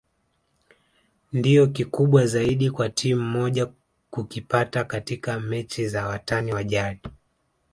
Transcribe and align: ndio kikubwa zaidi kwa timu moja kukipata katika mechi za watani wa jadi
ndio 1.33 1.67
kikubwa 1.67 2.25
zaidi 2.27 2.71
kwa 2.71 2.89
timu 2.89 3.21
moja 3.21 3.71
kukipata 4.09 4.83
katika 4.83 5.39
mechi 5.39 5.87
za 5.87 6.07
watani 6.07 6.53
wa 6.53 6.63
jadi 6.63 6.99